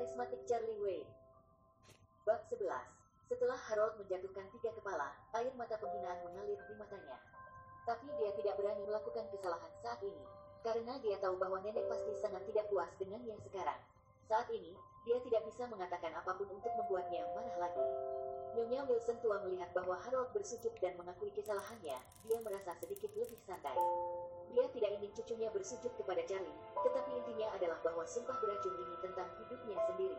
karismatik 0.00 0.40
Charlie 0.48 0.80
Wayne. 0.80 1.12
Bab 2.24 2.40
11. 2.48 2.72
Setelah 3.28 3.60
Harold 3.68 4.00
menjatuhkan 4.00 4.48
tiga 4.56 4.72
kepala, 4.72 5.12
air 5.36 5.52
mata 5.60 5.76
penghinaan 5.76 6.24
mengalir 6.24 6.56
di 6.56 6.74
matanya. 6.80 7.20
Tapi 7.84 8.08
dia 8.16 8.32
tidak 8.32 8.56
berani 8.56 8.80
melakukan 8.88 9.28
kesalahan 9.28 9.68
saat 9.84 10.00
ini, 10.00 10.24
karena 10.64 10.96
dia 11.04 11.20
tahu 11.20 11.36
bahwa 11.36 11.60
nenek 11.60 11.84
pasti 11.84 12.16
sangat 12.16 12.40
tidak 12.48 12.64
puas 12.72 12.88
dengannya 12.96 13.36
sekarang. 13.44 13.76
Saat 14.24 14.48
ini, 14.48 14.72
dia 15.04 15.20
tidak 15.20 15.44
bisa 15.52 15.68
mengatakan 15.68 16.16
apa 16.16 16.32
pun 16.32 16.48
untuk 16.48 16.72
membuatnya 16.80 17.20
marah 17.36 17.68
lagi. 17.68 17.84
Nyonya 18.56 18.88
Wilson 18.88 19.20
tua 19.20 19.36
melihat 19.44 19.68
bahwa 19.76 20.00
Harold 20.00 20.32
bersujud 20.32 20.72
dan 20.80 20.96
mengakui 20.96 21.28
kesalahannya, 21.36 22.00
dia 22.24 22.38
merasa 22.40 22.72
sedikit 22.80 23.12
lebih 23.12 23.36
santai. 23.44 23.76
Dia 24.50 24.66
tidak 24.74 24.90
ingin 24.98 25.10
cucunya 25.14 25.48
bersujud 25.54 25.92
kepada 25.94 26.22
Charlie, 26.26 26.58
tetapi 26.82 27.10
intinya 27.14 27.48
adalah 27.54 27.78
bahwa 27.86 28.02
sumpah 28.02 28.34
beracun 28.42 28.74
ini 28.74 28.96
tentang 28.98 29.28
hidupnya 29.38 29.78
sendiri. 29.86 30.18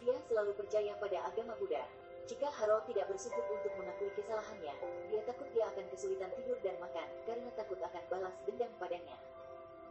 Dia 0.00 0.16
selalu 0.24 0.56
percaya 0.56 0.96
pada 0.96 1.18
agama 1.28 1.52
Buddha. 1.60 1.84
Jika 2.24 2.48
Harold 2.48 2.88
tidak 2.88 3.10
bersujud 3.10 3.44
untuk 3.52 3.72
mengakui 3.76 4.08
kesalahannya, 4.16 4.72
dia 5.12 5.20
takut 5.28 5.48
dia 5.52 5.66
akan 5.68 5.84
kesulitan 5.92 6.30
tidur 6.40 6.56
dan 6.64 6.78
makan, 6.80 7.08
karena 7.28 7.50
takut 7.52 7.76
akan 7.82 8.02
balas 8.08 8.32
dendam 8.48 8.72
padanya. 8.80 9.18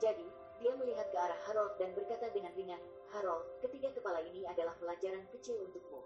Jadi, 0.01 0.25
dia 0.59 0.73
melihat 0.73 1.07
ke 1.11 1.17
arah 1.19 1.39
Harold 1.45 1.77
dan 1.77 1.93
berkata 1.93 2.31
dengan 2.33 2.55
ringan, 2.57 2.79
Harold, 3.13 3.45
ketiga 3.61 3.93
kepala 3.93 4.23
ini 4.23 4.47
adalah 4.49 4.73
pelajaran 4.79 5.27
kecil 5.35 5.61
untukmu. 5.67 6.01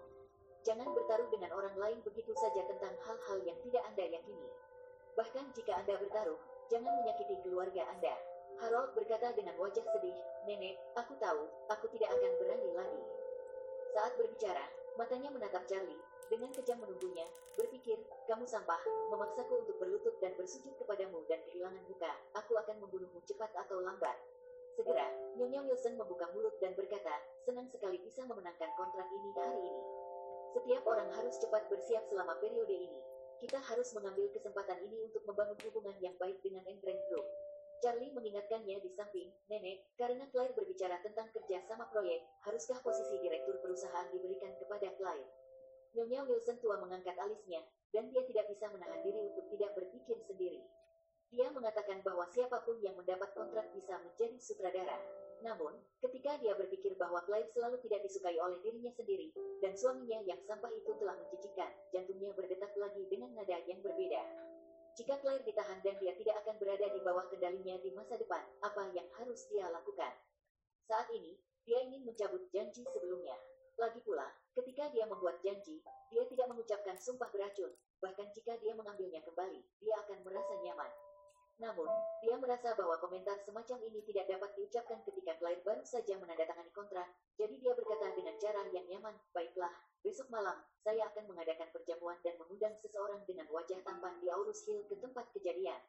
Jangan 0.64 0.90
bertaruh 0.96 1.28
dengan 1.28 1.52
orang 1.52 1.76
lain 1.76 1.98
begitu 2.02 2.32
saja 2.36 2.64
tentang 2.64 2.96
hal-hal 3.04 3.38
yang 3.44 3.58
tidak 3.60 3.84
Anda 3.88 4.04
yakini. 4.08 4.48
Bahkan 5.14 5.52
jika 5.54 5.76
Anda 5.76 6.00
bertaruh, 6.00 6.40
jangan 6.72 6.92
menyakiti 7.02 7.36
keluarga 7.44 7.84
Anda. 7.90 8.14
Harold 8.62 8.94
berkata 8.94 9.34
dengan 9.34 9.58
wajah 9.58 9.82
sedih, 9.82 10.14
Nenek, 10.46 10.78
aku 10.94 11.18
tahu, 11.18 11.42
aku 11.68 11.90
tidak 11.96 12.14
akan 12.14 12.32
berani 12.38 12.70
lagi. 12.76 13.02
Saat 13.94 14.12
berbicara, 14.18 14.64
matanya 14.94 15.30
menatap 15.34 15.66
Charlie, 15.66 15.98
dengan 16.30 16.50
kejam 16.54 16.80
menunggunya, 16.80 17.26
berpikir, 17.58 18.00
kamu 18.24 18.48
sampah, 18.48 18.80
memaksaku 19.12 19.60
untuk 19.60 19.76
berlutut 19.76 20.16
dan 20.22 20.32
bersujud 20.38 20.72
kepadamu 20.80 21.20
dan 21.28 21.42
kehilangan 21.44 21.84
muka, 21.86 22.12
aku 22.32 22.56
akan 22.56 22.76
membunuhmu 22.80 23.20
cepat 23.28 23.52
atau 23.54 23.82
lambat. 23.82 24.16
Segera, 24.74 25.06
Nyonya 25.38 25.62
Wilson 25.62 25.94
membuka 25.94 26.26
mulut 26.34 26.58
dan 26.58 26.74
berkata, 26.74 27.22
senang 27.46 27.70
sekali 27.70 28.02
bisa 28.02 28.26
memenangkan 28.26 28.70
kontrak 28.74 29.06
ini 29.06 29.30
hari 29.38 29.62
ini. 29.62 29.84
Setiap 30.54 30.82
orang 30.86 31.10
harus 31.14 31.38
cepat 31.38 31.66
bersiap 31.70 32.02
selama 32.10 32.34
periode 32.42 32.74
ini. 32.74 33.00
Kita 33.42 33.58
harus 33.58 33.88
mengambil 33.96 34.30
kesempatan 34.30 34.78
ini 34.86 35.10
untuk 35.10 35.22
membangun 35.26 35.58
hubungan 35.66 35.96
yang 35.98 36.14
baik 36.20 36.38
dengan 36.44 36.62
England 36.70 37.00
Group. 37.10 37.26
Charlie 37.82 38.14
mengingatkannya 38.16 38.80
di 38.80 38.90
samping, 38.96 39.28
Nenek, 39.50 39.84
karena 40.00 40.24
Claire 40.32 40.56
berbicara 40.56 41.02
tentang 41.04 41.28
kerja 41.34 41.60
sama 41.68 41.84
proyek, 41.92 42.22
haruskah 42.48 42.80
posisi 42.80 43.20
direktur 43.20 43.60
perusahaan 43.60 44.08
diberikan 44.08 44.56
kepada 44.56 44.88
Claire? 44.96 45.28
Nyonya 45.92 46.24
Wilson 46.24 46.58
tua 46.64 46.80
mengangkat 46.80 47.12
alisnya, 47.20 47.60
dan 47.92 48.08
dia 48.08 48.24
tidak 48.26 48.50
bisa 48.50 48.66
menahan 48.72 48.98
diri 49.04 49.20
untuk 49.30 49.46
tidak 49.52 49.70
berpikir 49.76 50.16
sendiri. 50.26 50.64
Dia 51.30 51.50
mengatakan 51.50 52.00
bahwa 52.00 52.24
siapa 52.30 52.62
pun 52.62 52.78
yang 52.80 52.94
mendapat 52.94 53.30
kontrak 53.34 53.68
bisa 53.74 54.00
menjadi 54.00 54.38
sutradara. 54.38 54.98
Namun, 55.42 55.74
ketika 55.98 56.38
dia 56.38 56.54
berpikir 56.54 56.94
bahwa 56.94 57.24
Clive 57.26 57.50
selalu 57.50 57.80
tidak 57.82 58.06
disukai 58.06 58.38
oleh 58.38 58.60
dirinya 58.62 58.92
sendiri, 58.94 59.34
dan 59.58 59.74
suaminya 59.74 60.22
yang 60.22 60.38
sampah 60.46 60.70
itu 60.70 60.92
telah 61.00 61.16
menjijikan, 61.18 61.70
jantungnya 61.90 62.30
berdetak 62.36 62.70
lagi 62.76 63.02
dengan 63.10 63.34
nada 63.34 63.58
yang 63.66 63.80
berbeda. 63.82 64.22
Jika 64.94 65.18
Claire 65.18 65.42
ditahan 65.42 65.82
dan 65.82 65.98
dia 65.98 66.14
tidak 66.14 66.38
akan 66.46 66.54
berada 66.62 66.86
di 66.86 67.00
bawah 67.02 67.26
kendalinya 67.26 67.74
di 67.82 67.90
masa 67.90 68.14
depan, 68.14 68.46
apa 68.62 68.94
yang 68.94 69.08
harus 69.18 69.42
dia 69.50 69.66
lakukan? 69.66 70.14
Saat 70.86 71.10
ini, 71.10 71.34
dia 71.66 71.82
ingin 71.82 72.06
mencabut 72.06 72.46
janji 72.54 72.86
sebelumnya. 72.86 73.34
Lagi 73.74 73.98
pula, 74.06 74.30
ketika 74.54 74.86
dia 74.94 75.02
membuat 75.10 75.42
janji, 75.42 75.82
dia 76.14 76.22
tidak 76.30 76.46
mengucapkan 76.46 76.94
sumpah 76.94 77.26
beracun, 77.34 77.74
bahkan 77.98 78.30
jika 78.30 78.54
dia 78.62 78.70
mengambilnya 78.70 79.18
kembali, 79.26 79.66
dia 79.82 79.94
akan 80.06 80.22
merasa 80.22 80.54
nyaman. 80.62 80.92
Namun, 81.64 81.88
dia 82.20 82.36
merasa 82.36 82.76
bahwa 82.76 82.92
komentar 83.00 83.40
semacam 83.40 83.80
ini 83.88 84.04
tidak 84.04 84.28
dapat 84.28 84.52
diucapkan 84.52 85.00
ketika 85.00 85.32
Claire 85.40 85.64
baru 85.64 85.80
saja 85.80 86.12
menandatangani 86.20 86.68
kontrak, 86.76 87.08
jadi 87.40 87.56
dia 87.56 87.72
berkata 87.72 88.12
dengan 88.12 88.36
cara 88.36 88.68
yang 88.68 88.84
nyaman, 88.84 89.16
baiklah, 89.32 89.72
besok 90.04 90.28
malam, 90.28 90.60
saya 90.84 91.08
akan 91.08 91.24
mengadakan 91.24 91.72
perjamuan 91.72 92.20
dan 92.20 92.36
mengundang 92.36 92.76
seseorang 92.84 93.24
dengan 93.24 93.48
wajah 93.48 93.80
tampan 93.80 94.12
di 94.20 94.28
Aurus 94.28 94.60
Hill 94.68 94.84
ke 94.84 95.00
tempat 95.00 95.32
kejadian. 95.32 95.80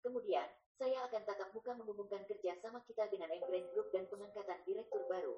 Kemudian, 0.00 0.48
saya 0.80 1.04
akan 1.04 1.20
tatap 1.28 1.52
muka 1.52 1.76
mengumumkan 1.76 2.24
kerja 2.24 2.56
sama 2.64 2.80
kita 2.88 3.04
dengan 3.12 3.28
Embrace 3.28 3.68
Group 3.76 3.92
dan 3.92 4.08
pengangkatan 4.08 4.64
direktur 4.64 5.04
baru. 5.04 5.36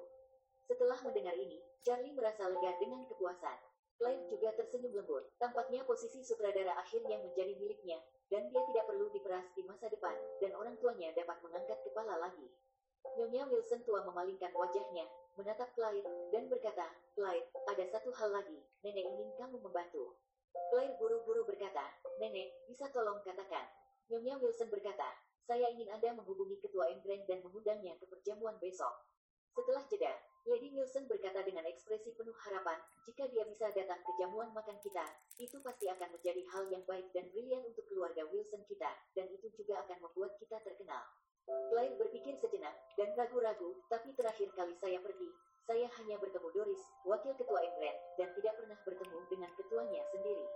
Setelah 0.63 0.95
mendengar 1.03 1.35
ini, 1.35 1.59
Charlie 1.83 2.15
merasa 2.15 2.47
lega 2.47 2.71
dengan 2.79 3.03
kepuasan. 3.11 3.72
Claire 3.97 4.25
juga 4.27 4.49
tersenyum 4.57 4.93
lembut. 4.93 5.23
Tampaknya 5.37 5.85
posisi 5.85 6.25
sutradara 6.25 6.73
akhirnya 6.77 7.21
menjadi 7.21 7.53
miliknya, 7.55 8.01
dan 8.27 8.49
dia 8.49 8.61
tidak 8.73 8.85
perlu 8.89 9.07
diperas 9.13 9.45
di 9.53 9.61
masa 9.65 9.87
depan, 9.89 10.17
dan 10.41 10.51
orang 10.57 10.75
tuanya 10.81 11.13
dapat 11.13 11.37
mengangkat 11.45 11.79
kepala 11.85 12.17
lagi. 12.17 12.47
Nyonya 13.13 13.45
Wilson 13.51 13.83
tua 13.85 14.01
memalingkan 14.07 14.49
wajahnya, 14.55 15.05
menatap 15.37 15.69
Claire, 15.77 16.07
dan 16.33 16.49
berkata, 16.49 16.87
Claire, 17.13 17.45
ada 17.69 17.83
satu 17.91 18.09
hal 18.15 18.33
lagi, 18.33 18.57
nenek 18.81 19.05
ingin 19.05 19.29
kamu 19.37 19.61
membantu. 19.61 20.17
Claire 20.73 20.97
buru-buru 20.97 21.45
berkata, 21.45 21.93
nenek, 22.17 22.49
bisa 22.65 22.89
tolong 22.89 23.21
katakan. 23.21 23.69
Nyonya 24.09 24.39
Wilson 24.41 24.71
berkata, 24.73 25.09
saya 25.43 25.67
ingin 25.75 25.91
Anda 25.91 26.15
menghubungi 26.15 26.57
ketua 26.63 26.87
England 26.89 27.27
dan 27.27 27.43
mengundangnya 27.43 27.99
ke 27.99 28.07
perjamuan 28.07 28.55
besok. 28.63 29.05
Setelah 29.53 29.83
jeda, 29.91 30.13
Lady 30.43 30.75
Wilson 30.75 31.07
berkata 31.07 31.39
dengan 31.39 31.63
ekspresi 31.63 32.11
penuh 32.19 32.35
harapan, 32.35 32.75
jika 33.07 33.23
dia 33.31 33.47
bisa 33.47 33.71
datang 33.71 34.03
ke 34.03 34.11
jamuan 34.19 34.51
makan 34.51 34.75
kita, 34.83 35.07
itu 35.39 35.55
pasti 35.63 35.87
akan 35.87 36.11
menjadi 36.11 36.43
hal 36.51 36.67
yang 36.67 36.83
baik 36.83 37.07
dan 37.15 37.31
brilian 37.31 37.63
untuk 37.63 37.87
keluarga 37.87 38.27
Wilson 38.27 38.59
kita, 38.67 38.91
dan 39.15 39.31
itu 39.31 39.47
juga 39.55 39.79
akan 39.87 40.03
membuat 40.03 40.35
kita 40.43 40.59
terkenal. 40.59 40.99
Claire 41.71 41.95
berpikir 41.95 42.35
sejenak, 42.43 42.75
dan 42.99 43.15
ragu-ragu, 43.15 43.71
tapi 43.87 44.11
terakhir 44.19 44.51
kali 44.51 44.75
saya 44.83 44.99
pergi, 44.99 45.31
saya 45.63 45.87
hanya 46.03 46.19
bertemu 46.19 46.49
Doris, 46.51 46.83
wakil 47.07 47.31
ketua 47.39 47.63
England, 47.63 47.99
dan 48.19 48.27
tidak 48.35 48.53
pernah 48.59 48.77
bertemu 48.83 49.19
dengan 49.31 49.51
ketuanya 49.55 50.03
sendiri. 50.11 50.47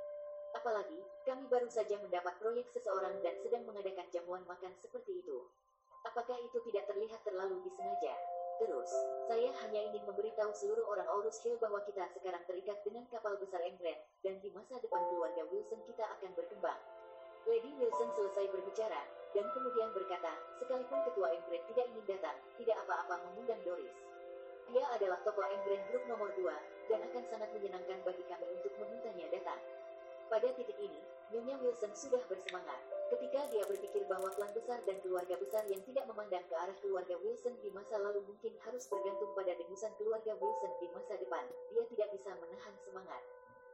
Apalagi, 0.51 0.99
kami 1.23 1.47
baru 1.47 1.71
saja 1.71 1.95
mendapat 1.95 2.35
proyek 2.43 2.67
seseorang 2.75 3.23
dan 3.23 3.39
sedang 3.39 3.63
mengadakan 3.63 4.07
jamuan 4.11 4.43
makan 4.51 4.75
seperti 4.83 5.23
itu. 5.23 5.47
Apakah 6.03 6.35
itu 6.43 6.59
tidak 6.71 6.91
terlihat 6.91 7.23
terlalu 7.23 7.63
disengaja? 7.63 8.36
Terus, 8.57 8.89
saya 9.29 9.53
hanya 9.61 9.79
ingin 9.93 10.01
memberitahu 10.09 10.49
seluruh 10.49 10.81
orang 10.89 11.05
Aurus 11.13 11.37
Hill 11.45 11.61
bahwa 11.61 11.77
kita 11.85 12.09
sekarang 12.09 12.41
terikat 12.49 12.81
dengan 12.81 13.05
kapal 13.13 13.37
besar 13.37 13.61
England, 13.61 14.01
dan 14.25 14.41
di 14.41 14.49
masa 14.49 14.81
depan 14.81 15.01
keluarga 15.13 15.45
Wilson 15.53 15.77
kita 15.85 16.01
akan 16.17 16.33
berkembang. 16.33 16.81
Lady 17.45 17.71
Wilson 17.77 18.09
selesai 18.17 18.49
berbicara, 18.49 19.01
dan 19.37 19.45
kemudian 19.53 19.93
berkata, 19.93 20.33
sekalipun 20.57 20.99
ketua 21.05 21.37
England 21.37 21.63
tidak 21.69 21.85
ingin 21.93 22.05
datang, 22.17 22.37
tidak 22.57 22.77
apa-apa 22.81 23.15
mengundang 23.29 23.61
Doris. 23.61 23.93
Dia 24.73 24.83
adalah 24.91 25.21
tokoh 25.23 25.47
England 25.47 25.83
Group 25.93 26.03
nomor 26.09 26.33
2, 26.35 26.43
dan 26.91 26.99
akan 27.13 27.23
sangat 27.29 27.49
menyenangkan 27.53 28.01
bagi 28.03 28.25
kami 28.25 28.47
untuk 28.51 28.73
memintanya 28.81 29.31
datang. 29.31 29.61
Pada 30.27 30.49
titik 30.57 30.75
ini, 30.81 30.99
Nyonya 31.31 31.55
Wilson 31.61 31.93
sudah 31.95 32.19
bersemangat. 32.27 32.96
Ketika 33.07 33.39
dia 33.47 33.63
berpikir 33.63 34.03
bahwa 34.11 34.27
klan 34.35 34.51
besar 34.51 34.83
dan 34.83 34.99
keluarga 34.99 35.39
besar 35.39 35.63
yang 35.71 35.79
tidak 35.87 36.03
memandang 36.11 36.43
ke 36.51 36.55
arah 36.59 36.75
keluarga 36.83 37.15
Wilson 37.23 37.55
di 37.63 37.71
masa 37.71 37.95
lalu 38.03 38.19
mungkin 38.27 38.51
harus 38.67 38.83
bergantung 38.91 39.31
pada 39.31 39.55
dengusan 39.55 39.95
keluarga 39.95 40.35
Wilson 40.35 40.71
di 40.83 40.91
masa 40.91 41.15
depan, 41.15 41.47
dia 41.71 41.87
tidak 41.87 42.11
bisa 42.11 42.35
menahan 42.35 42.75
semangat. 42.83 43.23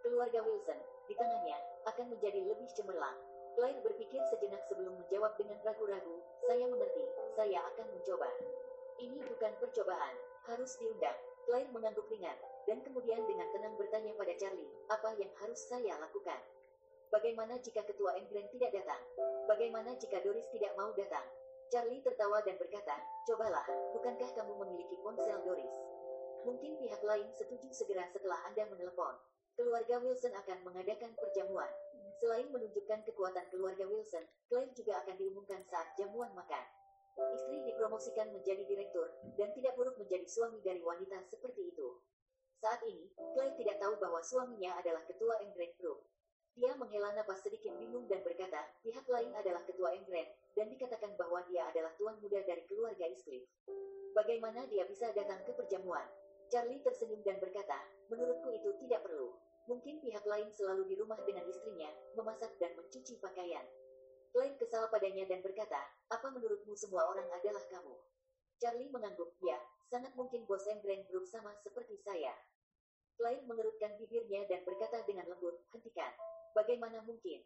Keluarga 0.05 0.39
Wilson, 0.45 0.77
di 1.09 1.17
tangannya, 1.17 1.57
akan 1.89 2.05
menjadi 2.13 2.45
lebih 2.45 2.69
cemerlang. 2.77 3.17
Claire 3.57 3.81
berpikir 3.81 4.21
sejenak 4.29 4.61
sebelum 4.69 5.01
menjawab 5.01 5.33
dengan 5.41 5.57
ragu-ragu, 5.65 6.17
saya 6.45 6.65
mengerti, 6.69 7.05
saya 7.33 7.59
akan 7.73 7.85
mencoba. 7.89 8.29
Ini 9.01 9.17
bukan 9.17 9.51
percobaan, 9.57 10.15
harus 10.45 10.77
diundang. 10.77 11.17
Claire 11.49 11.73
mengangguk 11.73 12.05
ringan, 12.13 12.37
dan 12.69 12.85
kemudian 12.85 13.25
dengan 13.25 13.49
tenang 13.49 13.73
bertanya 13.81 14.13
pada 14.13 14.33
Charlie, 14.37 14.69
apa 14.93 15.09
yang 15.17 15.31
harus 15.41 15.59
saya 15.59 15.97
lakukan? 15.97 16.39
Bagaimana 17.13 17.61
jika 17.61 17.85
ketua 17.85 18.17
England 18.17 18.49
tidak 18.57 18.73
datang? 18.73 18.97
Bagaimana 19.45 19.93
jika 20.01 20.17
Doris 20.25 20.49
tidak 20.49 20.73
mau 20.73 20.89
datang? 20.97 21.21
Charlie 21.69 22.01
tertawa 22.01 22.41
dan 22.41 22.57
berkata, 22.57 22.97
cobalah, 23.29 23.61
bukankah 23.93 24.33
kamu 24.33 24.49
memiliki 24.65 24.97
ponsel 24.97 25.37
Doris? 25.45 25.69
Mungkin 26.41 26.73
pihak 26.81 27.05
lain 27.05 27.29
setuju 27.37 27.69
segera 27.69 28.09
setelah 28.09 28.41
Anda 28.49 28.65
menelepon. 28.65 29.13
Keluarga 29.53 30.01
Wilson 30.01 30.33
akan 30.33 30.65
mengadakan 30.65 31.13
perjamuan. 31.13 31.69
Selain 32.17 32.49
menunjukkan 32.49 33.05
kekuatan 33.05 33.45
keluarga 33.53 33.85
Wilson, 33.85 34.25
Claire 34.49 34.73
juga 34.73 35.05
akan 35.05 35.13
diumumkan 35.13 35.61
saat 35.69 35.93
jamuan 35.93 36.33
makan. 36.33 36.65
Istri 37.13 37.61
dipromosikan 37.69 38.33
menjadi 38.33 38.65
direktur, 38.65 39.13
dan 39.37 39.53
tidak 39.53 39.77
buruk 39.77 40.01
menjadi 40.01 40.25
suami 40.25 40.65
dari 40.65 40.81
wanita 40.81 41.21
seperti 41.29 41.77
itu. 41.77 41.93
Saat 42.57 42.81
ini, 42.89 43.05
Claire 43.37 43.53
tidak 43.53 43.77
tahu 43.77 44.01
bahwa 44.01 44.17
suaminya 44.25 44.81
adalah 44.81 45.05
ketua 45.05 45.37
England 45.45 45.77
Group. 45.77 46.01
Dia 46.53 46.77
menghela 46.77 47.09
napas 47.17 47.41
sedikit 47.41 47.73
bingung 47.81 48.05
dan 48.05 48.21
berkata, 48.21 48.61
pihak 48.85 49.05
lain 49.09 49.33
adalah 49.33 49.65
ketua 49.65 49.89
England, 49.97 50.29
dan 50.53 50.69
dikatakan 50.69 51.17
bahwa 51.17 51.41
dia 51.49 51.65
adalah 51.65 51.89
tuan 51.97 52.13
muda 52.21 52.45
dari 52.45 52.61
keluarga 52.69 53.09
Iscliffe. 53.09 53.49
Bagaimana 54.13 54.69
dia 54.69 54.85
bisa 54.85 55.09
datang 55.17 55.41
ke 55.41 55.51
perjamuan? 55.57 56.05
Charlie 56.53 56.85
tersenyum 56.85 57.25
dan 57.25 57.41
berkata, 57.41 57.81
menurutku 58.13 58.53
itu 58.53 58.69
tidak 58.85 59.01
perlu. 59.01 59.33
Mungkin 59.65 59.97
pihak 60.05 60.21
lain 60.29 60.53
selalu 60.53 60.85
di 60.85 60.95
rumah 61.01 61.17
dengan 61.25 61.41
istrinya, 61.49 61.89
memasak 62.13 62.53
dan 62.61 62.77
mencuci 62.77 63.17
pakaian. 63.17 63.65
Klein 64.29 64.53
kesal 64.61 64.85
padanya 64.93 65.25
dan 65.25 65.41
berkata, 65.41 65.81
apa 66.13 66.27
menurutmu 66.29 66.77
semua 66.77 67.09
orang 67.09 67.25
adalah 67.33 67.65
kamu? 67.73 67.97
Charlie 68.61 68.93
mengangguk, 68.93 69.33
ya, 69.41 69.57
sangat 69.89 70.13
mungkin 70.13 70.45
bos 70.45 70.69
Embrain 70.69 71.01
Group 71.09 71.25
sama 71.25 71.49
seperti 71.65 71.97
saya. 71.97 72.37
Klein 73.17 73.45
mengerutkan 73.45 73.93
bibirnya 74.01 74.43
dan 74.49 74.65
berkata 74.65 75.05
dengan 75.05 75.29
lembut, 75.29 75.55
hentikan. 75.71 76.11
Bagaimana 76.53 77.01
mungkin? 77.05 77.41